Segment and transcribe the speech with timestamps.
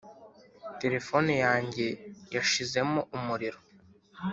[0.81, 1.87] Telephone yanjye
[2.35, 3.59] yashizemo umuriro